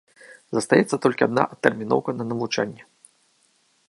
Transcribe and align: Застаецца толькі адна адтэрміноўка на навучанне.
Застаецца 0.57 0.97
толькі 1.03 1.25
адна 1.27 1.43
адтэрміноўка 1.55 2.09
на 2.17 2.23
навучанне. 2.31 2.81